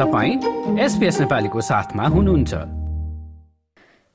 तपाईँ 0.00 0.80
एसपिएस 0.80 1.20
नेपालीको 1.20 1.60
साथमा 1.60 2.04
हुनुहुन्छ। 2.08 2.52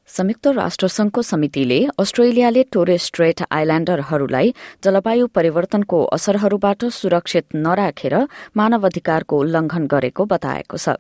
संयुक्त 0.10 0.48
राष्ट्रसंघको 0.58 1.22
समितिले 1.22 1.78
अस्ट्रेलियाले 2.00 2.64
टोरे 2.74 2.98
स्ट्रेट 2.98 3.44
आइल्याण्डरहरूलाई 3.52 4.54
जलवायु 4.84 5.28
परिवर्तनको 5.28 6.02
असरहरूबाट 6.18 6.86
सुरक्षित 6.90 7.46
नराखेर 7.56 8.16
मानव 8.58 8.86
अधिकारको 8.86 9.40
उल्लंघन 9.40 9.86
गरेको 9.86 10.26
बताएको 10.26 10.78
छ। 10.78 10.98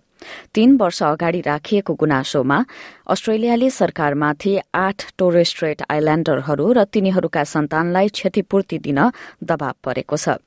तीन 0.53 0.77
वर्ष 0.77 1.03
अगाडि 1.03 1.41
राखिएको 1.41 1.93
गुनासोमा 1.93 2.63
अस्ट्रेलियाले 3.09 3.69
सरकारमाथि 3.73 4.57
आठ 4.85 4.97
टोरेस्ट्रेट 5.17 5.81
आइल्याण्डरहरू 5.89 6.71
र 6.73 6.83
तिनीहरूका 6.93 7.43
सन्तानलाई 7.43 8.07
क्षतिपूर्ति 8.13 8.77
दिन 8.85 8.99
दबाव 9.43 9.73
परेको 9.81 10.17
छ। 10.17 10.37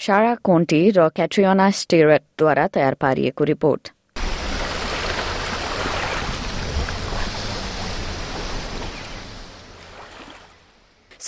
शारा 0.00 0.34
कोन्टी 0.48 0.78
र 0.96 1.08
क्याट्रियोना 1.16 1.64
स्टेरेटद्वारा 1.78 2.66
तयार 2.74 2.94
पारिएको 3.00 3.44
रिपोर्ट। 3.44 3.88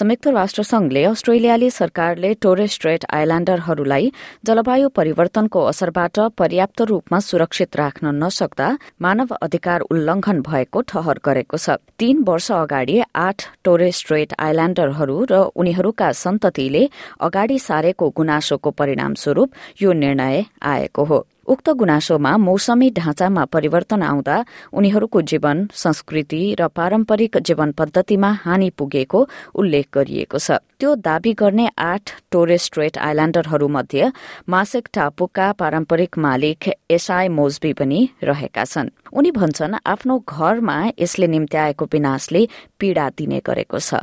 संयुक्त 0.02 0.27
राष्ट्र 0.27 0.62
संघले 0.62 1.02
अस्ट्रेलियाली 1.05 1.69
सरकारले 1.70 2.33
टोरेस्ट्रेट 2.43 3.05
आइल्याण्डरहरूलाई 3.15 4.10
जलवायु 4.47 4.88
परिवर्तनको 4.88 5.60
असरबाट 5.70 6.19
पर्याप्त 6.38 6.83
रूपमा 6.91 7.19
सुरक्षित 7.20 7.77
राख्न 7.77 8.10
नसक्दा 8.15 8.70
मानव 9.01 9.34
अधिकार 9.41 9.80
उल्लंघन 9.87 10.41
भएको 10.43 10.80
ठहर 10.91 11.19
गरेको 11.24 11.57
छ। 11.57 11.79
तीन 11.98 12.24
वर्ष 12.27 12.51
अगाडि 12.52 13.01
आठ 13.15 13.46
टोरेस्ट्रेट 13.65 14.34
आइल्याण्डरहरू 14.38 15.19
र 15.30 15.43
उनीहरूका 15.55 16.12
सन्ततिले 16.19 16.87
अगाडि 17.23 17.59
सारेको 17.60 18.09
गुनासोको 18.16 18.71
परिणामस्वरूप 18.74 19.51
यो 19.82 19.93
निर्णय 20.02 20.43
आएको 20.66 21.05
हो। 21.05 21.27
उक्त 21.46 21.69
गुनासोमा 21.70 22.37
मौसमी 22.37 22.90
ढाँचामा 22.96 23.45
परिवर्तन 23.45 24.02
आउँदा 24.02 24.37
उनीहरूको 24.73 25.21
जीवन 25.23 25.66
संस्कृति 25.74 26.43
र 26.60 26.68
पारम्परिक 26.68 27.38
जीवन 27.38 27.73
पद्धतिमा 27.73 28.30
हानि 28.45 28.71
पुगेको 28.79 29.21
उल्लेख 29.54 29.87
गरिएको 29.95 30.38
छ। 30.38 30.62
त्यो 30.79 30.95
दावी 31.02 31.32
गर्ने 31.34 31.66
आठ 31.79 32.10
टोरेस्ट्रेट 32.32 32.99
आइल्याण्डरहरूमध्ये 32.99 34.10
मासेक 34.49 34.88
टापुका 34.95 35.51
पारम्परिक 35.52 36.18
मालिक 36.18 36.68
एसआई 36.90 37.29
मोजबी 37.29 37.73
पनि 37.73 38.01
रहेका 38.23 38.65
छन्। 38.65 38.90
उनी 39.12 39.30
भन्छन् 39.30 39.74
आफ्नो 39.87 40.18
घरमा 40.29 40.77
यसले 40.99 41.27
निम्त्याएको 41.27 41.84
विनाशले 41.93 42.46
पीड़ा 42.79 43.09
दिने 43.18 43.40
गरेको 43.46 43.79
छ। 43.79 44.02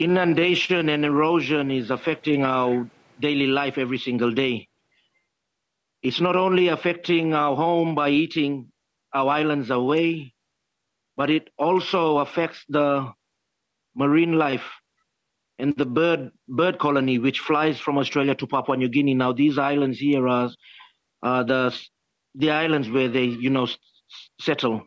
Inundation 0.00 0.88
and 0.88 1.04
erosion 1.04 1.70
is 1.70 1.90
affecting 1.90 2.44
our 2.44 2.86
daily 3.18 3.46
life 3.46 3.78
every 3.78 3.98
single 3.98 4.32
day. 4.34 4.66
It's 6.04 6.20
not 6.20 6.36
only 6.36 6.68
affecting 6.68 7.32
our 7.32 7.56
home 7.56 7.94
by 7.94 8.10
eating 8.10 8.70
our 9.14 9.30
islands 9.30 9.70
away, 9.70 10.34
but 11.16 11.30
it 11.30 11.48
also 11.56 12.18
affects 12.18 12.62
the 12.68 13.10
marine 13.96 14.34
life 14.34 14.70
and 15.58 15.74
the 15.78 15.86
bird 15.86 16.30
bird 16.46 16.78
colony 16.78 17.18
which 17.18 17.40
flies 17.40 17.80
from 17.80 17.96
Australia 17.96 18.34
to 18.34 18.46
Papua 18.46 18.76
New 18.76 18.90
Guinea. 18.90 19.14
Now 19.14 19.32
these 19.32 19.56
islands 19.56 19.98
here 19.98 20.28
are 20.28 20.50
the 21.22 21.74
the 22.34 22.50
islands 22.50 22.90
where 22.90 23.08
they 23.08 23.24
you 23.24 23.48
know 23.48 23.66
settle. 24.40 24.86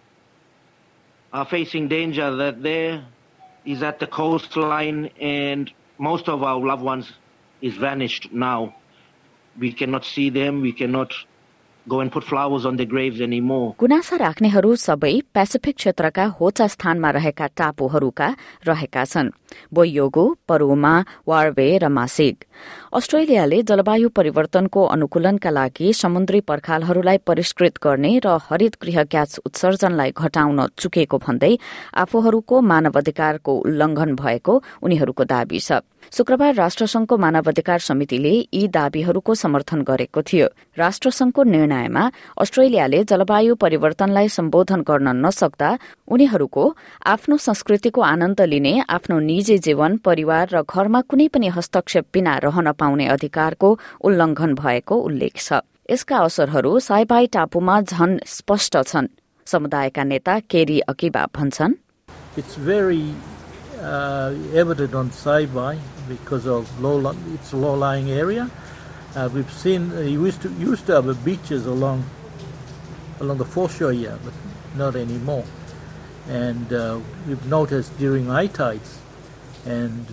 are 1.33 1.45
facing 1.45 1.87
danger 1.87 2.35
that 2.35 2.61
there 2.61 3.05
is 3.65 3.83
at 3.83 3.99
the 3.99 4.07
coastline 4.07 5.09
and 5.19 5.71
most 5.97 6.27
of 6.27 6.43
our 6.43 6.59
loved 6.59 6.83
ones 6.83 7.11
is 7.61 7.75
vanished 7.75 8.31
now. 8.31 8.75
We 9.57 9.71
cannot 9.71 10.05
see 10.05 10.29
them, 10.29 10.61
we 10.61 10.73
cannot 10.73 11.13
गुनासा 13.79 14.15
राख्नेहरू 14.15 14.75
सबै 14.75 15.13
Pacific 15.33 15.75
क्षेत्रका 15.75 16.25
होचा 16.25 16.67
स्थानमा 16.67 17.09
रहेका 17.09 17.47
टापुहरूका 17.57 18.27
रहेका 18.67 19.05
छन्। 19.05 19.29
बोयोगो 19.73 20.25
परोमा 20.47 20.93
वार्वे 21.27 21.77
र 21.77 21.89
मासिग। 21.89 22.35
अस्ट्रेलियाले 22.93 23.63
जलवायु 23.63 24.09
परिवर्तनको 24.09 24.83
अनुकूलनका 24.85 25.49
लागि 25.49 25.93
समुद्री 25.93 26.39
पर्खालहरूलाई 26.41 27.17
परिष्कृत 27.17 27.73
गर्ने 27.83 28.19
र 28.19 28.37
हरित 28.45 28.77
गृह 28.81 29.03
ग्यास 29.03 29.39
उत्सर्जनलाई 29.45 30.11
घटाउन 30.13 30.67
चुकेको 30.77 31.17
भन्दै 31.17 31.57
आफूहरूको 31.97 32.61
मानवाधिकारको 32.61 33.51
उल्लंघन 33.57 34.15
भएको 34.15 34.63
उनीहरूको 34.81 35.23
दावी 35.25 35.59
छ। 35.59 35.81
शुक्रबार 36.11 36.53
राष्ट्रसंघको 36.55 37.17
मानवाधिकार 37.17 37.79
समितिले 37.79 38.33
यी 38.53 38.67
दावीहरूको 38.67 39.35
समर्थन 39.35 39.81
गरेको 39.81 40.21
थियो। 40.21 40.47
राष्ट्रसंघको 40.77 41.43
निर्णयमा 41.43 42.11
अस्ट्रेलियाले 42.37 43.03
जलवायु 43.03 43.55
परिवर्तनलाई 43.55 44.27
सम्बोधन 44.27 44.81
गर्न 44.81 45.07
नसक्दा 45.25 45.69
उनीहरूको 46.07 46.63
आफ्नो 47.05 47.37
संस्कृतिको 47.37 48.01
आनन्द 48.01 48.41
लिने 48.41 48.73
आफ्नो 48.89 49.19
निजी 49.19 49.57
जीवन 49.57 49.97
परिवार 49.97 50.47
र 50.53 50.61
घरमा 50.63 51.01
कुनै 51.01 51.27
पनि 51.27 51.47
हस्तक्षेप 51.47 52.05
बिना 52.13 52.37
रहन 52.37 52.71
पाउने 52.71 53.05
अधिकारको 53.07 53.69
उल्लंघन 54.01 54.55
भएको 54.55 54.95
उल्लेख 54.95 55.35
छ। 55.37 55.61
यसका 55.89 56.17
असरहरू 56.17 56.79
साइबाई 56.79 57.27
टापुमा 57.27 57.81
झन 57.81 58.19
स्पष्ट 58.27 58.77
छन्। 58.77 59.07
समुदायका 59.47 60.03
नेता 60.03 60.39
केरी 60.39 60.79
अकिबा 60.79 61.25
भन्छन् 61.35 61.73
uh, 63.81 64.35
evident 64.53 64.93
on 64.93 65.09
Saibai 65.09 65.79
because 66.07 66.45
of 66.45 66.79
low, 66.81 67.15
it's 67.33 67.53
low-lying 67.53 68.11
area. 68.11 68.49
Uh, 69.15 69.29
we've 69.33 69.51
seen 69.51 69.91
uh, 69.91 69.99
used 69.99 70.41
to 70.41 70.49
used 70.53 70.85
to 70.85 70.93
have 70.93 71.25
beaches 71.25 71.65
along 71.65 72.05
along 73.19 73.37
the 73.37 73.45
foreshore 73.45 73.91
here, 73.91 74.17
but 74.23 74.33
not 74.75 74.95
anymore. 74.95 75.45
And 76.29 76.71
uh, 76.71 76.99
we've 77.27 77.45
noticed 77.47 77.97
during 77.97 78.27
high 78.27 78.47
tides, 78.47 78.99
and 79.65 80.05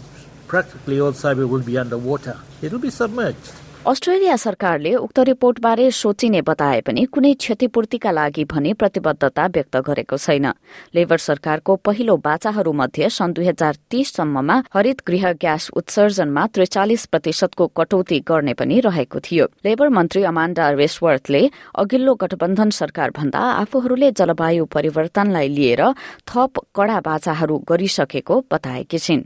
practically 0.47 1.01
all 1.01 1.13
Saibai 1.13 1.49
will 1.49 1.63
be 1.63 1.79
underwater. 1.79 2.39
It'll 2.61 2.79
be 2.79 2.91
submerged. 2.91 3.53
Australia 3.87 4.35
सरकारले 4.37 4.95
उक्त 4.95 5.19
रिपोर्टबारे 5.19 5.91
सोचिने 5.91 6.41
बताए 6.43 6.81
पनि 6.81 7.05
कुनै 7.09 7.33
क्षतिपूर्तिका 7.35 8.11
लागि 8.11 8.45
भने 8.45 8.73
प्रतिबद्धता 8.75 9.47
व्यक्त 9.47 9.77
गरेको 9.87 10.17
छैन। 10.19 10.47
लेबर 10.95 11.19
सरकारको 11.19 11.77
पहिलो 11.79 12.17
बाचाहरूमध्ये 12.19 13.09
सन् 13.09 13.33
दुई 13.33 13.47
हजार 13.47 13.75
तीससम्ममा 13.91 14.57
हरित 14.75 14.99
गृह 15.07 15.33
ग्यास 15.41 15.71
उत्सर्जनमा 15.73 16.47
त्रिचालिस 16.55 17.07
प्रतिशतको 17.07 17.67
कटौती 17.79 18.19
गर्ने 18.29 18.55
पनि 18.55 18.81
रहेको 18.81 19.19
थियो। 19.21 19.45
लेबर 19.65 19.89
मन्त्री 19.89 20.23
अमान्डा 20.27 20.69
रेसवर्थले 20.77 21.43
अघिल्लो 21.79 22.15
गठबन्धन 22.15 22.71
सरकार 22.81 23.11
भन्दा 23.17 23.41
आफूहरूले 23.63 24.11
जलवायु 24.13 24.65
परिवर्तनलाई 24.75 25.49
लिएर 25.49 25.83
थप 26.29 26.53
कड़ा 26.77 26.99
बाचाहरू 27.01 27.57
गरिसकेको 27.71 28.35
बताएकी 28.53 28.99
छिन्। 28.99 29.23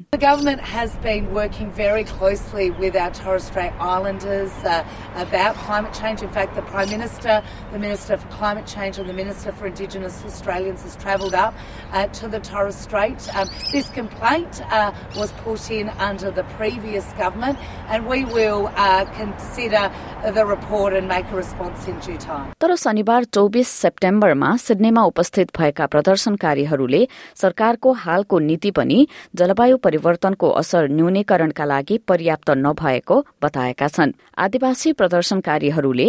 Uh, 4.64 4.84
about 5.14 5.54
climate 5.54 5.94
change. 5.94 6.22
In 6.22 6.30
fact, 6.30 6.54
the 6.54 6.62
Prime 6.62 6.90
Minister, 6.90 7.42
the 7.72 7.78
Minister 7.78 8.16
for 8.16 8.28
Climate 8.28 8.66
Change, 8.66 8.98
and 8.98 9.08
the 9.08 9.12
Minister 9.12 9.52
for 9.52 9.66
Indigenous 9.66 10.24
Australians 10.24 10.82
has 10.82 10.96
travelled 10.96 11.34
up 11.34 11.54
uh, 11.92 12.06
to 12.18 12.28
the 12.28 12.40
Torres 12.40 12.76
Strait. 12.76 13.28
Um, 13.36 13.48
this 13.72 13.88
complaint 13.90 14.62
uh, 14.72 14.92
was 15.16 15.32
put 15.44 15.70
in 15.70 15.88
under 15.90 16.30
the 16.30 16.44
previous 16.56 17.06
government, 17.12 17.58
and 17.88 18.06
we 18.06 18.24
will 18.24 18.70
uh, 18.76 19.04
consider 19.20 19.90
the 20.32 20.44
report 20.46 20.92
and 20.94 21.08
make 21.08 21.26
a 21.30 21.36
response 21.36 21.86
in 21.86 21.98
due 22.00 22.18
time. 22.18 22.52
तर 22.60 22.74
शनिबार 22.76 23.24
चौबिस 23.34 23.68
सेप्टेम्बरमा 23.68 24.56
सिडनीमा 24.64 25.02
उपस्थित 25.12 25.50
भएका 25.58 25.86
प्रदर्शनकारीहरूले 25.92 27.06
सरकारको 27.42 27.92
हालको 28.04 28.38
नीति 28.48 28.70
पनि 28.78 29.06
जलवायु 29.36 29.76
परिवर्तनको 29.86 30.50
असर 30.62 30.88
न्यूनीकरणका 30.98 31.64
लागि 31.72 31.98
पर्याप्त 32.08 32.50
नभएको 32.64 33.16
बताएका 33.42 33.88
छन् 33.96 34.12
आदिवासी 34.38 34.92
प्रदर्शनकारीहरूले 34.92 36.08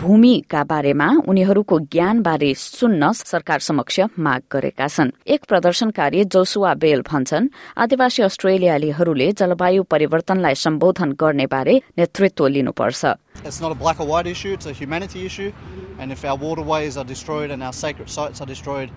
भूमिका 0.00 0.62
बारेमा 0.64 1.08
उनीहरूको 1.28 1.78
ज्ञानबारे 1.92 2.52
सुन्न 2.54 3.10
सरकार 3.12 3.60
समक्ष 3.68 4.00
माग 4.18 4.42
गरेका 4.52 4.86
छन् 4.86 5.10
एक 5.34 5.44
प्रदर्शनकारी 5.50 6.24
जोसुवा 6.34 6.74
बेल 6.84 7.02
भन्छन् 7.10 7.48
आदिवासी 7.84 8.22
अस्ट्रेलियालीहरूले 8.22 9.30
जलवायु 9.40 9.82
परिवर्तनलाई 9.90 10.54
सम्बोधन 10.64 11.12
गर्ने 11.18 11.46
बारे 11.56 11.74
नेतृत्व 11.98 12.46
लिनुपर्छ 12.56 13.14
It's 13.44 13.60
not 13.60 13.72
a 13.72 13.74
black 13.74 13.98
or 14.00 14.06
white 14.06 14.28
issue, 14.28 14.52
it's 14.52 14.66
a 14.66 14.72
humanity 14.72 15.26
issue. 15.26 15.52
And 15.98 16.12
if 16.12 16.24
our 16.24 16.36
waterways 16.36 16.96
are 16.96 17.04
destroyed 17.04 17.50
and 17.50 17.62
our 17.62 17.72
sacred 17.74 18.08
sites 18.08 18.40
are 18.40 18.46
destroyed, 18.46 18.90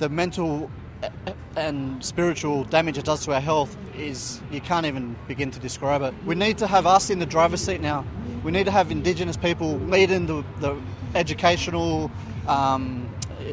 the 0.00 0.08
mental 0.10 0.68
and 1.56 2.04
spiritual 2.04 2.64
damage 2.64 2.98
it 2.98 3.04
does 3.04 3.24
to 3.24 3.32
our 3.32 3.40
health 3.40 3.76
is 3.96 4.40
you 4.50 4.60
can't 4.60 4.86
even 4.86 5.16
begin 5.28 5.50
to 5.50 5.60
describe 5.60 6.02
it. 6.02 6.14
We 6.24 6.34
need 6.34 6.58
to 6.58 6.66
have 6.66 6.86
us 6.86 7.10
in 7.10 7.18
the 7.18 7.26
driver's 7.26 7.60
seat 7.60 7.80
now. 7.80 8.04
We 8.44 8.52
need 8.52 8.64
to 8.64 8.70
have 8.70 8.90
Indigenous 8.90 9.36
people 9.36 9.78
leading 9.78 10.26
the, 10.26 10.44
the 10.60 10.80
educational, 11.14 12.10
um, 12.46 13.08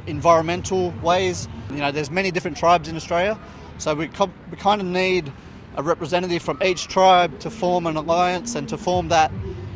environmental 0.05 0.91
ways. 1.01 1.47
You 1.69 1.77
know, 1.77 1.91
there's 1.91 2.11
many 2.11 2.31
different 2.31 2.57
tribes 2.57 2.88
in 2.88 2.95
Australia, 2.95 3.38
so 3.77 3.95
we, 3.95 4.09
we 4.49 4.57
kind 4.57 4.81
of 4.81 4.88
need 4.88 5.31
a 5.75 5.83
representative 5.83 6.41
from 6.41 6.61
each 6.63 6.88
tribe 6.88 7.39
to 7.39 7.49
form 7.49 7.85
an 7.85 7.95
alliance 7.95 8.55
and 8.55 8.67
to 8.69 8.77
form 8.77 9.09
that 9.09 9.31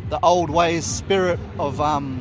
the 0.09 0.19
old 0.23 0.49
ways 0.49 0.85
spirit 0.85 1.39
of 1.59 1.79
um, 1.79 2.20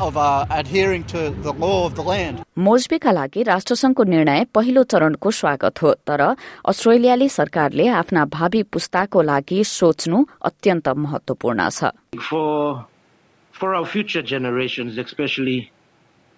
of 0.00 0.16
uh, 0.16 0.46
adhering 0.50 1.04
to 1.04 1.30
the 1.30 1.52
law 1.52 1.86
of 1.86 1.94
the 1.94 2.02
land. 2.02 2.42
मोजबीका 2.58 3.12
लागि 3.12 3.42
राष्ट्रसंघको 3.42 4.04
निर्णय 4.04 4.44
पहिलो 4.54 4.82
चरणको 4.92 5.30
स्वागत 5.30 5.82
हो 5.82 5.92
तर 6.06 6.20
अस्ट्रेलियाली 6.68 7.28
सरकारले 7.28 7.86
आफ्ना 8.00 8.24
भावी 8.36 8.62
पुस्ताको 8.74 9.22
लागि 9.22 9.62
सोच्नु 9.64 10.24
अत्यन्त 10.50 10.88
महत्वपूर्ण 11.04 11.68
छ 11.70 11.92
For, 12.30 12.86
for 13.52 13.74
our 13.74 13.86
future 13.86 14.22
generations, 14.22 14.98
especially 14.98 15.70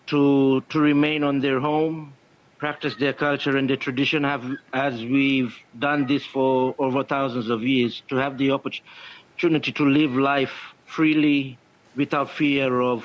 to, 0.06 0.61
to 0.70 0.81
remain 0.81 1.25
on 1.25 1.41
their 1.41 1.61
home, 1.61 2.12
practice 2.59 2.97
their 2.97 3.12
culture 3.12 3.56
and 3.56 3.69
their 3.69 3.76
tradition, 3.76 4.25
have, 4.25 4.44
as 4.73 5.05
we've 5.05 5.55
done 5.79 6.06
this 6.06 6.25
for 6.25 6.75
over 6.79 7.05
thousands 7.05 7.50
of 7.50 7.62
years, 7.62 8.02
to 8.09 8.17
have 8.17 8.38
the 8.38 8.50
opportunity 8.52 9.73
to 9.73 9.85
live 9.85 10.17
life 10.17 10.56
freely 10.87 11.59
without 11.97 12.31
fear 12.31 12.81
of 12.81 13.05